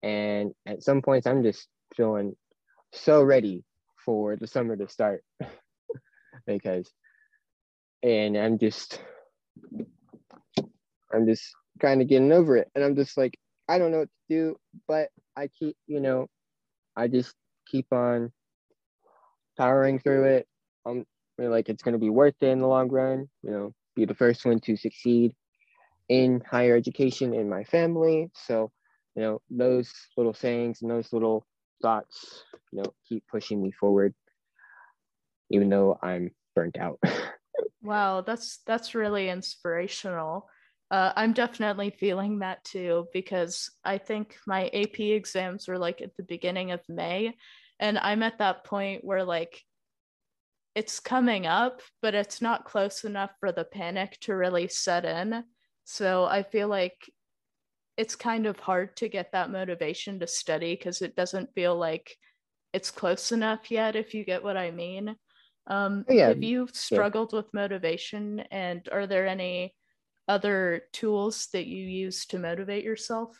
[0.02, 2.34] and at some points I'm just feeling
[2.92, 3.64] so ready
[4.04, 5.22] for the summer to start
[6.46, 6.90] because,
[8.02, 9.00] and I'm just,
[11.12, 13.38] I'm just kind of getting over it, and I'm just like
[13.68, 14.56] I don't know what to do,
[14.88, 16.28] but I keep, you know,
[16.96, 17.34] I just
[17.66, 18.32] keep on
[19.56, 20.48] powering through it.
[20.84, 21.04] Um,
[21.38, 23.28] I'm I like it's gonna be worth it in the long run.
[23.42, 25.34] You know, be the first one to succeed
[26.08, 28.30] in higher education in my family.
[28.34, 28.70] So,
[29.14, 31.44] you know, those little sayings and those little
[31.82, 34.14] thoughts, you know, keep pushing me forward,
[35.50, 36.98] even though I'm burnt out.
[37.82, 40.48] wow, that's that's really inspirational.
[40.90, 46.14] Uh, I'm definitely feeling that too because I think my AP exams were like at
[46.16, 47.34] the beginning of May.
[47.80, 49.62] And I'm at that point where like
[50.74, 55.44] it's coming up, but it's not close enough for the panic to really set in.
[55.84, 57.10] So I feel like
[57.96, 62.16] it's kind of hard to get that motivation to study because it doesn't feel like
[62.72, 65.14] it's close enough yet, if you get what I mean.
[65.66, 66.28] Um, yeah.
[66.28, 67.40] Have you struggled yeah.
[67.40, 68.40] with motivation?
[68.50, 69.74] And are there any
[70.28, 73.36] other tools that you use to motivate yourself?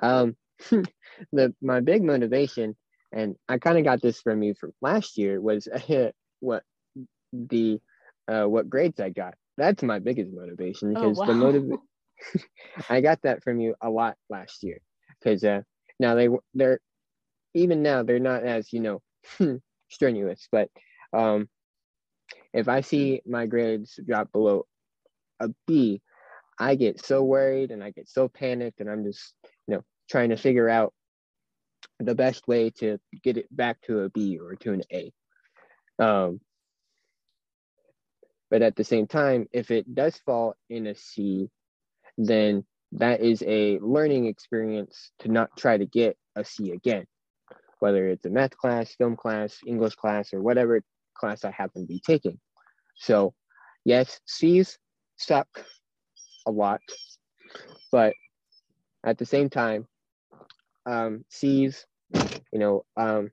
[0.00, 0.36] Um,
[1.32, 2.76] the my big motivation,
[3.12, 6.62] and I kind of got this from you from last year, was uh, what
[7.32, 7.80] the
[8.28, 9.34] uh, what grades I got.
[9.56, 11.26] That's my biggest motivation oh, because oh, wow.
[11.26, 11.78] the motiv-
[12.88, 14.80] I got that from you a lot last year
[15.18, 15.62] because uh,
[15.98, 16.80] now they they're
[17.54, 19.02] even now they're not as you know
[19.88, 20.68] strenuous, but
[21.12, 21.48] um,
[22.52, 24.66] if I see my grades drop below
[25.40, 26.00] a B,
[26.58, 29.34] I get so worried and I get so panicked and I'm just,
[29.66, 30.94] you know, trying to figure out
[31.98, 35.12] the best way to get it back to a B or to an A.
[35.98, 36.40] Um,
[38.50, 41.50] but at the same time, if it does fall in a C,
[42.16, 47.06] then that is a learning experience to not try to get a C again,
[47.80, 50.80] whether it's a math class, film class, English class, or whatever
[51.14, 52.38] class I happen to be taking.
[52.96, 53.34] So,
[53.84, 54.78] yes, C's
[55.16, 55.48] suck
[56.46, 56.80] a lot,
[57.90, 58.14] but
[59.04, 59.86] at the same time,
[60.86, 61.84] um, C's,
[62.52, 63.30] you know, um,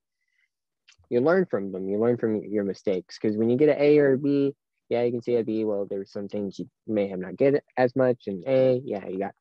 [1.09, 1.87] you learn from them.
[1.87, 4.55] You learn from your mistakes because when you get an A or a B,
[4.89, 5.65] yeah, you can see a B.
[5.65, 8.23] Well, there's some things you may have not get as much.
[8.27, 9.33] And A, yeah, you got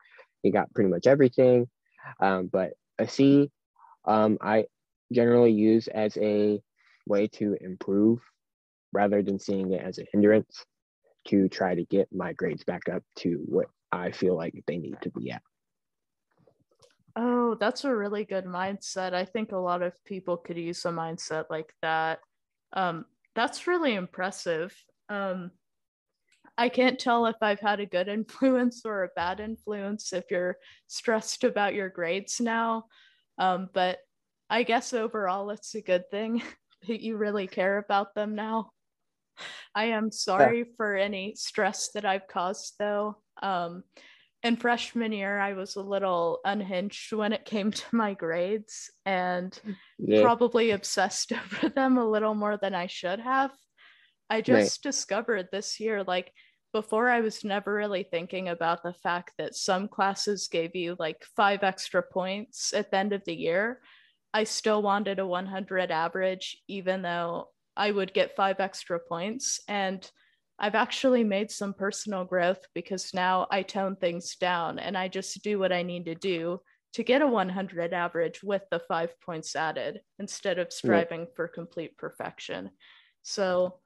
[0.42, 1.68] you got pretty much everything.
[2.20, 3.50] Um, but a C,
[4.04, 4.66] um, I
[5.12, 6.60] generally use as a
[7.06, 8.20] way to improve
[8.92, 10.64] rather than seeing it as a hindrance
[11.28, 14.96] to try to get my grades back up to what I feel like they need
[15.02, 15.42] to be at.
[17.14, 19.12] Oh, that's a really good mindset.
[19.12, 22.20] I think a lot of people could use a mindset like that.
[22.72, 24.74] Um, that's really impressive.
[25.12, 25.50] Um,
[26.56, 30.56] I can't tell if I've had a good influence or a bad influence if you're
[30.86, 32.86] stressed about your grades now.
[33.38, 33.98] Um, but
[34.50, 36.42] I guess overall, it's a good thing
[36.88, 38.70] that you really care about them now.
[39.74, 43.16] I am sorry for any stress that I've caused, though.
[43.42, 43.82] Um,
[44.42, 49.58] in freshman year, I was a little unhinged when it came to my grades and
[49.98, 50.20] yeah.
[50.20, 53.52] probably obsessed over them a little more than I should have.
[54.32, 54.90] I just right.
[54.90, 56.32] discovered this year, like
[56.72, 61.22] before, I was never really thinking about the fact that some classes gave you like
[61.36, 63.80] five extra points at the end of the year.
[64.32, 69.60] I still wanted a 100 average, even though I would get five extra points.
[69.68, 70.10] And
[70.58, 75.42] I've actually made some personal growth because now I tone things down and I just
[75.42, 76.62] do what I need to do
[76.94, 81.32] to get a 100 average with the five points added instead of striving yeah.
[81.36, 82.70] for complete perfection.
[83.22, 83.80] So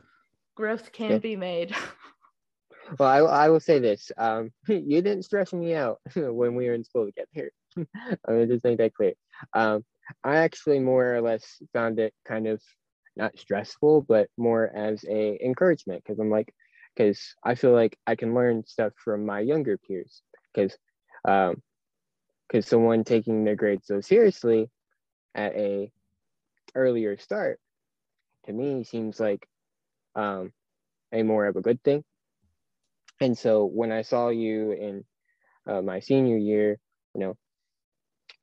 [0.57, 1.19] growth can yeah.
[1.19, 1.75] be made.
[2.99, 6.75] well, I, I will say this um, you didn't stress me out when we were
[6.75, 7.53] in school together.
[7.77, 7.87] I'm
[8.27, 9.13] to just make that clear.
[9.53, 9.85] Um,
[10.25, 12.61] I actually more or less found it kind of
[13.17, 16.53] not stressful, but more as a encouragement because I'm like,
[16.95, 20.23] because I feel like I can learn stuff from my younger peers
[20.55, 20.77] because
[21.27, 21.63] um
[22.49, 24.71] because someone taking their grades so seriously
[25.35, 25.91] at a
[26.75, 27.59] earlier start
[28.47, 29.47] to me seems like
[30.17, 30.53] um
[31.13, 32.05] a more of a good thing.
[33.21, 35.05] And so when i saw you in
[35.67, 36.79] uh, my senior year
[37.15, 37.37] you know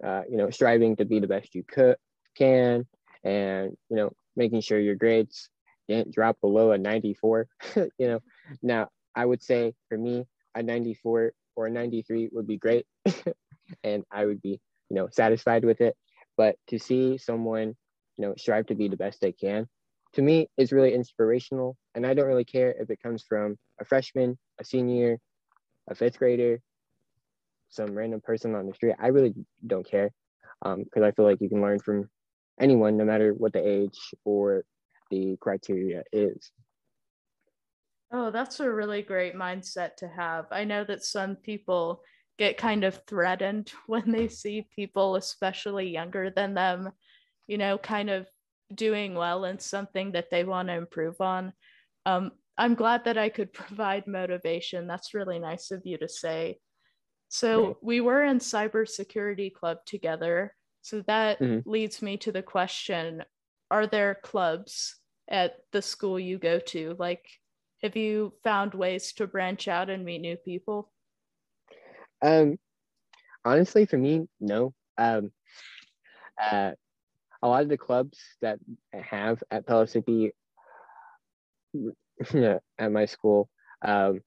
[0.04, 1.96] uh, you know striving to be the best you could
[2.36, 2.86] can
[3.24, 5.50] and you know making sure your grades
[5.88, 8.20] didn't drop below a 94 you know
[8.64, 12.86] now i would say for me a 94 or a 93 would be great
[13.84, 14.60] and i would be
[14.94, 15.96] you know satisfied with it.
[16.38, 17.76] But to see someone
[18.18, 19.68] you know strive to be the best they can
[20.13, 23.86] to me is really inspirational and i don't really care if it comes from a
[23.86, 25.17] freshman a senior
[25.89, 26.60] a fifth grader
[27.69, 29.34] some random person on the street i really
[29.67, 30.12] don't care
[30.63, 32.10] because um, i feel like you can learn from
[32.60, 34.63] anyone, no matter what the age or
[35.10, 36.52] the criteria is.
[38.12, 40.45] Oh, that's a really great mindset to have.
[40.52, 42.02] I know that some people
[42.38, 46.91] get kind of threatened when they see people, especially younger than them,
[47.47, 48.28] you know, kind of
[48.76, 51.54] doing well and something that they want to improve on.
[52.06, 54.88] Um, I'm glad that I could provide motivation.
[54.88, 56.60] That's really nice of you to say.
[57.30, 61.68] So, we were in cybersecurity club together so that mm-hmm.
[61.68, 63.24] leads me to the question
[63.72, 64.98] Are there clubs
[65.30, 66.96] at the school you go to?
[67.00, 67.26] Like,
[67.82, 70.92] have you found ways to branch out and meet new people?
[72.22, 72.58] Um,
[73.44, 74.74] honestly, for me, no.
[74.98, 75.32] Um,
[76.42, 76.72] uh,
[77.43, 78.58] a lot of the clubs that
[78.93, 80.32] I have at Pellissippi
[82.79, 83.49] at my school
[83.84, 84.21] um,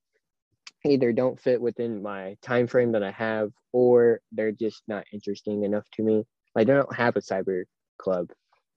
[0.84, 5.64] either don't fit within my time frame that I have, or they're just not interesting
[5.64, 6.26] enough to me.
[6.54, 7.64] Like they don't have a cyber
[7.98, 8.30] club.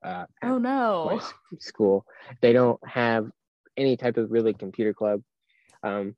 [0.04, 1.22] Uh, oh no!
[1.60, 2.06] school.
[2.42, 3.30] They don't have
[3.76, 5.22] any type of really computer club.
[5.84, 6.16] Um,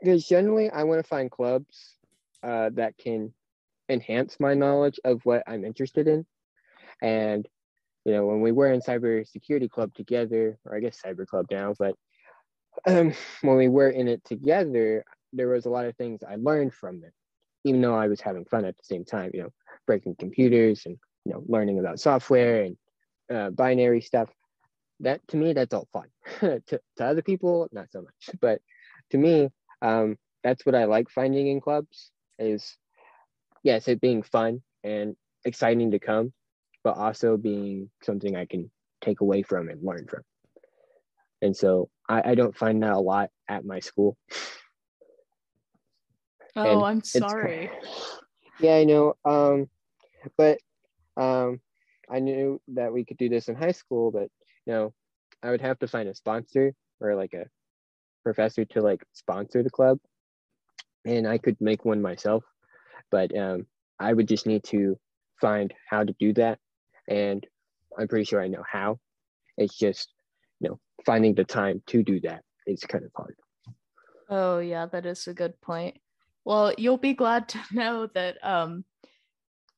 [0.00, 1.96] because generally, I want to find clubs
[2.42, 3.32] uh, that can
[3.90, 6.26] enhance my knowledge of what I'm interested in.
[7.02, 7.46] And
[8.04, 11.46] you know, when we were in cyber security club together, or I guess cyber club
[11.50, 11.94] now, but
[12.86, 16.72] um, when we were in it together, there was a lot of things I learned
[16.72, 17.12] from it,
[17.64, 19.30] even though I was having fun at the same time.
[19.34, 19.50] You know,
[19.86, 22.76] breaking computers and you know learning about software and
[23.32, 24.28] uh, binary stuff
[25.00, 26.06] that to me that's all fun
[26.40, 28.60] to, to other people not so much but
[29.10, 29.48] to me
[29.80, 32.76] um, that's what i like finding in clubs is
[33.62, 36.32] yes it being fun and exciting to come,
[36.84, 38.70] but also being something I can
[39.00, 40.22] take away from and learn from.
[41.40, 44.16] And so I, I don't find that a lot at my school.
[46.56, 47.70] Oh, and I'm sorry.
[48.60, 49.14] Yeah, I know.
[49.24, 49.68] Um,
[50.36, 50.58] but
[51.16, 51.60] um,
[52.08, 54.28] I knew that we could do this in high school, but
[54.66, 54.94] you know,
[55.42, 57.46] I would have to find a sponsor or like a
[58.22, 59.98] professor to like sponsor the club,
[61.04, 62.44] and I could make one myself,
[63.10, 63.66] but um,
[63.98, 64.96] I would just need to
[65.40, 66.58] find how to do that,
[67.08, 67.46] and
[67.98, 68.98] I'm pretty sure I know how.
[69.56, 70.12] It's just
[70.60, 73.36] you know finding the time to do that is kind of hard.
[74.28, 75.98] Oh yeah, that is a good point.
[76.44, 78.84] Well, you'll be glad to know that um,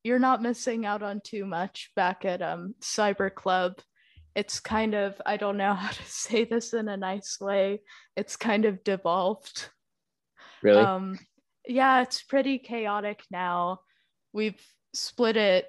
[0.02, 3.80] you're not missing out on too much back at um, Cyber Club.
[4.34, 7.80] It's kind of, I don't know how to say this in a nice way,
[8.16, 9.70] it's kind of devolved.
[10.62, 10.80] Really?
[10.82, 11.18] Um,
[11.66, 13.80] yeah, it's pretty chaotic now.
[14.32, 14.60] We've
[14.94, 15.66] split it.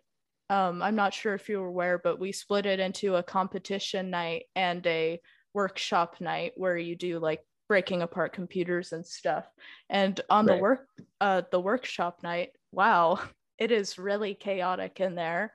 [0.49, 4.43] Um, I'm not sure if you're aware, but we split it into a competition night
[4.55, 5.19] and a
[5.53, 9.45] workshop night where you do like breaking apart computers and stuff.
[9.89, 10.55] And on right.
[10.55, 10.87] the work
[11.19, 13.19] uh the workshop night, wow,
[13.57, 15.53] it is really chaotic in there.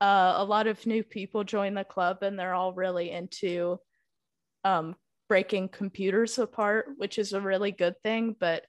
[0.00, 3.78] Uh, a lot of new people join the club and they're all really into
[4.64, 4.94] um,
[5.28, 8.36] breaking computers apart, which is a really good thing.
[8.38, 8.64] But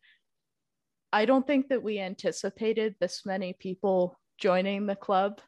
[1.12, 5.42] I don't think that we anticipated this many people joining the club,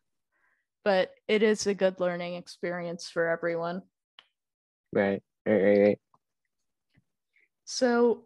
[0.84, 3.82] but it is a good learning experience for everyone.
[4.94, 6.00] Right, right, right, right.
[7.66, 8.26] So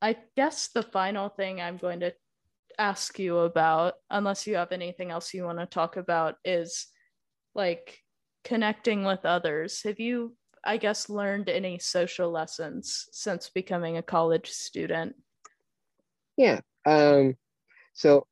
[0.00, 2.12] I guess the final thing I'm going to
[2.78, 6.86] ask you about, unless you have anything else you want to talk about, is
[7.54, 7.98] like
[8.44, 9.82] connecting with others.
[9.82, 15.14] Have you, I guess, learned any social lessons since becoming a college student?
[16.36, 16.60] Yeah.
[16.84, 17.36] Um,
[17.94, 18.26] so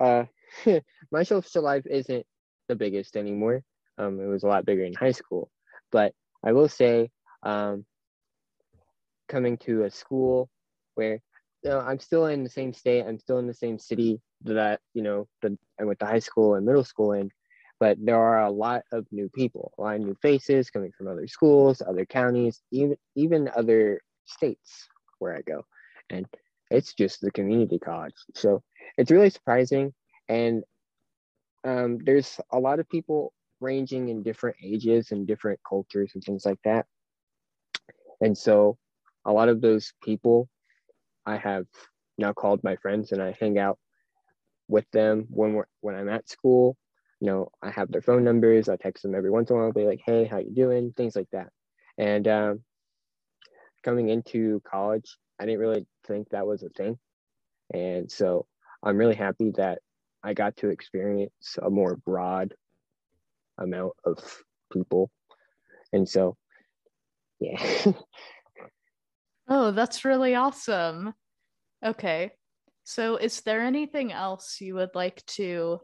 [0.00, 0.24] uh,
[1.12, 2.26] my social life isn't
[2.72, 3.62] the biggest anymore.
[3.98, 5.50] Um, it was a lot bigger in high school.
[5.90, 6.14] But
[6.44, 7.10] I will say,
[7.42, 7.84] um,
[9.28, 10.48] coming to a school
[10.94, 11.20] where
[11.62, 13.04] you know, I'm still in the same state.
[13.06, 16.54] I'm still in the same city that you know that I went to high school
[16.54, 17.30] and middle school in,
[17.78, 21.08] but there are a lot of new people, a lot of new faces coming from
[21.08, 25.62] other schools, other counties, even even other states where I go,
[26.10, 26.26] and
[26.70, 28.14] it's just the community college.
[28.34, 28.62] So
[28.98, 29.94] it's really surprising,
[30.28, 30.64] and
[31.64, 36.44] um, there's a lot of people ranging in different ages and different cultures and things
[36.44, 36.86] like that,
[38.20, 38.78] and so
[39.24, 40.48] a lot of those people
[41.26, 41.66] I have
[42.18, 43.78] now called my friends and I hang out
[44.68, 46.76] with them when we're when I'm at school.
[47.20, 48.68] You know, I have their phone numbers.
[48.68, 49.66] I text them every once in a while.
[49.68, 51.50] I'll be like, "Hey, how you doing?" Things like that.
[51.98, 52.64] And um,
[53.84, 56.98] coming into college, I didn't really think that was a thing,
[57.72, 58.46] and so
[58.82, 59.78] I'm really happy that
[60.24, 62.54] I got to experience a more broad
[63.58, 64.18] amount of
[64.72, 65.10] people,
[65.92, 66.36] and so
[67.40, 67.92] yeah.
[69.48, 71.12] Oh, that's really awesome.
[71.84, 72.30] Okay.
[72.84, 75.80] So, is there anything else you would like to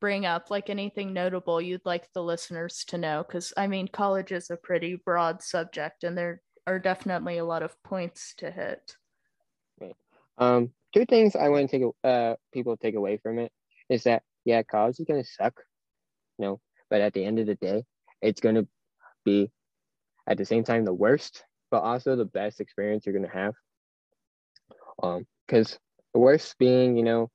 [0.00, 3.24] bring up, like anything notable you'd like the listeners to know?
[3.26, 7.62] Because, I mean, college is a pretty broad subject and there are definitely a lot
[7.62, 8.96] of points to hit.
[9.80, 9.96] Right.
[10.38, 13.52] Um, two things I want to take uh, people take away from it
[13.90, 15.54] is that, yeah, college is to suck,
[16.38, 17.84] you know, but at the end of the day,
[18.22, 18.66] it's to
[19.24, 19.50] be
[20.26, 23.54] at the same time the worst but also the best experience you're gonna have.
[25.02, 25.78] Um, because
[26.12, 27.30] the worst being, you know,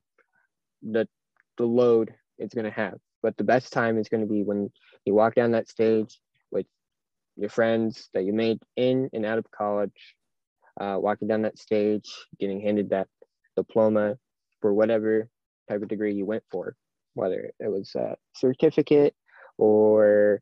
[0.82, 1.08] the
[1.56, 4.70] the load it's gonna have, but the best time is gonna be when
[5.04, 6.66] you walk down that stage with
[7.36, 10.14] your friends that you made in and out of college,
[10.80, 13.08] uh, walking down that stage, getting handed that
[13.56, 14.16] diploma
[14.60, 15.28] for whatever
[15.68, 16.76] type of degree you went for,
[17.14, 19.14] whether it was a certificate
[19.58, 20.40] or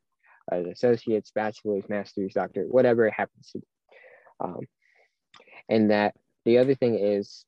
[0.51, 3.67] an associate's, bachelor's, master's, doctor, whatever it happens to be.
[4.39, 4.59] Um,
[5.69, 7.45] and that the other thing is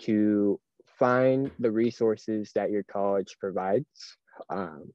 [0.00, 0.58] to
[0.98, 4.16] find the resources that your college provides.
[4.50, 4.92] Um,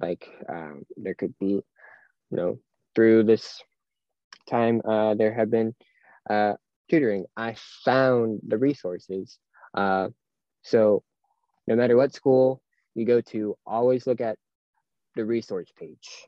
[0.00, 1.64] like um, there could be, you
[2.30, 2.58] know,
[2.94, 3.60] through this
[4.48, 5.74] time, uh, there have been
[6.28, 6.54] uh,
[6.90, 7.26] tutoring.
[7.36, 9.38] I found the resources.
[9.74, 10.08] Uh,
[10.62, 11.02] so
[11.68, 12.62] no matter what school
[12.94, 14.38] you go to, always look at
[15.14, 16.26] the resource page.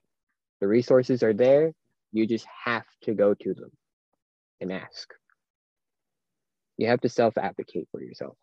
[0.60, 1.72] The resources are there.
[2.12, 3.70] You just have to go to them
[4.60, 5.08] and ask.
[6.76, 8.36] You have to self advocate for yourself.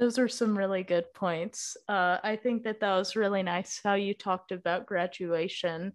[0.00, 1.76] Those are some really good points.
[1.88, 5.92] Uh, I think that that was really nice how you talked about graduation.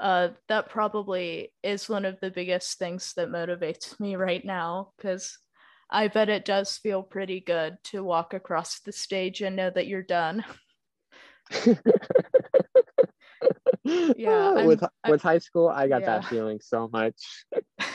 [0.00, 5.38] Uh, that probably is one of the biggest things that motivates me right now because
[5.90, 9.86] I bet it does feel pretty good to walk across the stage and know that
[9.86, 10.44] you're done.
[14.16, 14.52] yeah.
[14.64, 16.06] with I'm, with high school, I got yeah.
[16.06, 17.46] that feeling so much.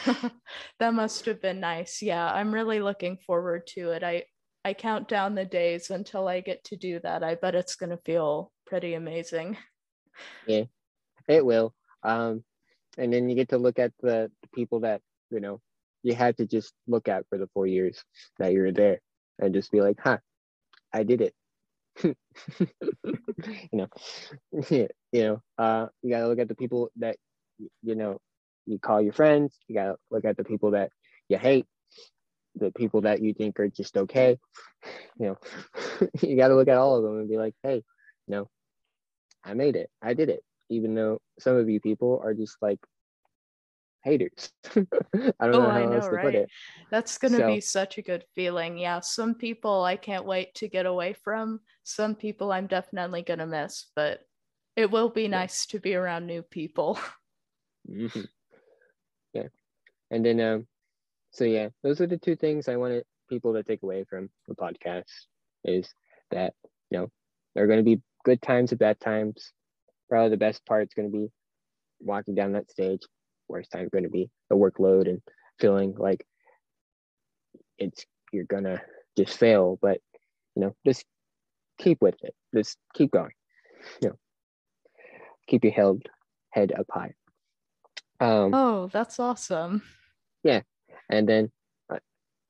[0.80, 2.02] that must have been nice.
[2.02, 4.04] Yeah, I'm really looking forward to it.
[4.04, 4.24] I
[4.66, 7.24] I count down the days until I get to do that.
[7.24, 9.58] I bet it's going to feel pretty amazing.
[10.48, 10.64] Yeah.
[11.28, 11.74] It will.
[12.02, 12.44] Um
[12.98, 15.60] and then you get to look at the people that, you know,
[16.04, 18.04] you had to just look at for the 4 years
[18.40, 19.00] that you were there
[19.40, 20.20] and just be like, "Huh,
[20.94, 21.34] I did it."
[22.04, 22.16] you
[23.74, 23.88] know,
[24.70, 27.18] you know, uh, you gotta look at the people that
[27.82, 28.20] you know
[28.66, 29.58] you call your friends.
[29.68, 30.90] You gotta look at the people that
[31.30, 31.66] you hate,
[32.56, 34.38] the people that you think are just okay.
[35.20, 35.38] You know,
[36.22, 38.50] you gotta look at all of them and be like, hey, you know,
[39.44, 39.90] I made it.
[40.02, 40.44] I did it.
[40.70, 42.80] Even though some of you people are just like
[44.04, 44.52] haters.
[44.76, 46.26] I don't oh, know how I know, else to right?
[46.26, 46.50] put it.
[46.92, 48.78] That's gonna so, be such a good feeling.
[48.78, 51.60] Yeah, some people I can't wait to get away from.
[51.84, 54.22] Some people I'm definitely gonna miss, but
[54.76, 57.00] it will be nice to be around new people.
[57.92, 58.22] Mm-hmm.
[59.34, 59.48] Yeah,
[60.10, 60.68] and then um,
[61.32, 64.56] so yeah, those are the two things I wanted people to take away from the
[64.56, 65.04] podcast
[65.66, 65.94] is
[66.32, 66.54] that
[66.90, 67.12] you know
[67.54, 69.52] there are going to be good times and bad times.
[70.08, 71.28] Probably the best part is going to be
[72.00, 73.02] walking down that stage,
[73.54, 75.22] worst not going to be the workload and
[75.60, 76.26] feeling like
[77.78, 78.82] it's you're gonna
[79.18, 80.00] just fail but
[80.56, 81.06] you know just
[81.78, 82.36] keep with it.
[82.56, 83.32] Just keep going.
[84.02, 84.16] You know
[85.48, 86.04] keep your held
[86.50, 87.14] head up high.
[88.20, 89.84] Um oh that's awesome.
[90.44, 90.62] Yeah
[91.10, 91.52] and then
[91.92, 92.00] uh,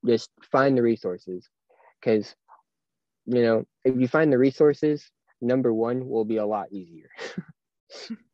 [0.06, 1.49] just find the resources
[1.99, 2.36] because
[3.26, 5.10] you know if you find the resources
[5.41, 7.10] number one will be a lot easier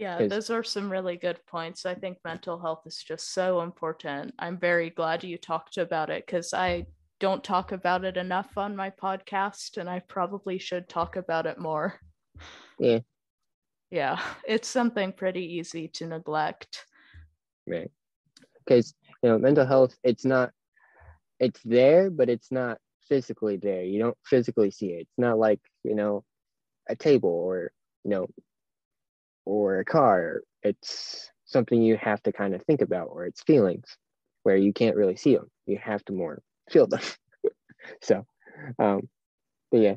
[0.00, 1.84] Yeah, those are some really good points.
[1.84, 4.32] I think mental health is just so important.
[4.38, 6.86] I'm very glad you talked about it because I
[7.18, 11.58] don't talk about it enough on my podcast, and I probably should talk about it
[11.58, 12.00] more.
[12.78, 13.00] Yeah.
[13.90, 16.86] Yeah, it's something pretty easy to neglect.
[17.66, 17.90] Right.
[18.64, 20.50] Because, you know, mental health, it's not,
[21.38, 23.82] it's there, but it's not physically there.
[23.82, 25.00] You don't physically see it.
[25.02, 26.24] It's not like, you know,
[26.88, 27.70] a table or,
[28.02, 28.26] you know,
[29.44, 30.42] or a car.
[30.62, 33.96] It's something you have to kind of think about, or it's feelings
[34.42, 35.50] where you can't really see them.
[35.66, 37.02] You have to more feel them.
[38.02, 38.24] so,
[38.78, 39.08] um,
[39.70, 39.96] but yeah,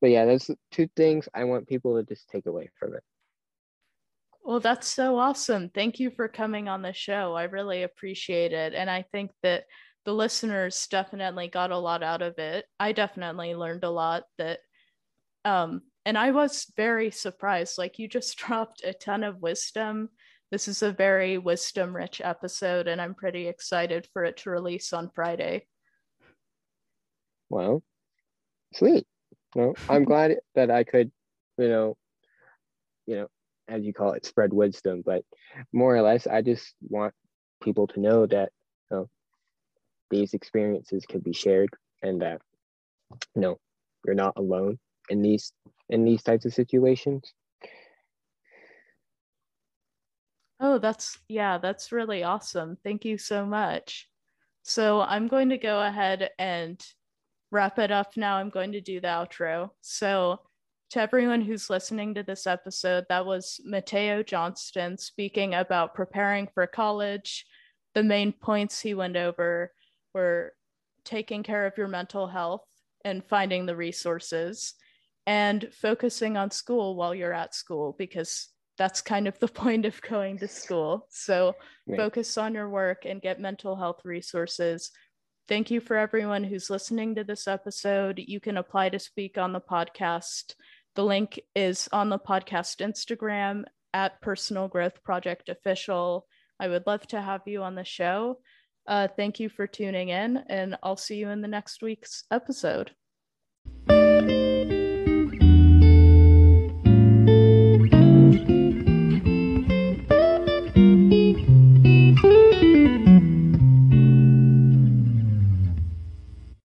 [0.00, 3.02] but yeah, those two things I want people to just take away from it.
[4.42, 5.68] Well, that's so awesome.
[5.68, 7.34] Thank you for coming on the show.
[7.34, 8.74] I really appreciate it.
[8.74, 9.64] And I think that
[10.06, 12.64] the listeners definitely got a lot out of it.
[12.78, 14.60] I definitely learned a lot that
[15.44, 17.78] um, and I was very surprised.
[17.78, 20.08] Like, you just dropped a ton of wisdom.
[20.50, 24.92] This is a very wisdom rich episode, and I'm pretty excited for it to release
[24.92, 25.66] on Friday.
[27.48, 27.82] Well,
[28.74, 29.06] sweet.
[29.54, 31.12] Well, I'm glad that I could,
[31.58, 31.96] you know,
[33.06, 33.28] you know,
[33.68, 35.02] as you call it, spread wisdom.
[35.04, 35.22] But
[35.72, 37.14] more or less, I just want
[37.62, 38.50] people to know that
[38.90, 39.08] you know,
[40.10, 41.70] these experiences can be shared
[42.02, 42.40] and that
[43.34, 43.58] you know
[44.04, 44.78] you're not alone
[45.10, 45.52] in these
[45.88, 47.32] in these types of situations?
[50.60, 52.78] Oh that's yeah that's really awesome.
[52.82, 54.08] Thank you so much.
[54.62, 56.80] So i'm going to go ahead and
[57.50, 58.36] wrap it up now.
[58.36, 59.70] I'm going to do the outro.
[59.80, 60.40] So
[60.90, 66.66] to everyone who's listening to this episode that was Matteo Johnston speaking about preparing for
[66.66, 67.46] college.
[67.94, 69.72] The main points he went over
[70.14, 70.52] were
[71.04, 72.64] taking care of your mental health
[73.04, 74.74] and finding the resources
[75.26, 78.48] and focusing on school while you're at school because
[78.78, 81.06] that's kind of the point of going to school.
[81.10, 81.54] So
[81.86, 81.98] right.
[81.98, 84.90] focus on your work and get mental health resources.
[85.48, 88.22] Thank you for everyone who's listening to this episode.
[88.24, 90.54] You can apply to speak on the podcast.
[90.94, 96.26] The link is on the podcast Instagram at Personal Growth Project Official.
[96.60, 98.38] I would love to have you on the show.
[98.86, 102.92] Uh, thank you for tuning in, and I'll see you in the next week's episode.